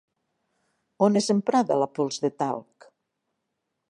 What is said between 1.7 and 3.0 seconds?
la pols de talc?